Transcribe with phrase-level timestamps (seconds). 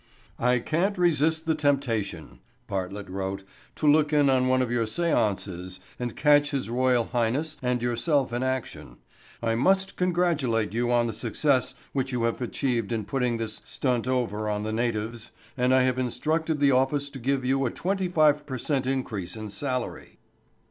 [0.39, 3.43] "I can't resist the temptation," Bartlett wrote,
[3.75, 8.33] "to look in on one of your seances and catch His Royal Highness and yourself
[8.33, 8.97] in action.
[9.43, 14.07] I must congratulate you on the success which you have achieved in putting this stunt
[14.07, 18.07] over on the natives and I have instructed the office to give you a twenty
[18.07, 20.17] five per cent increase in salary."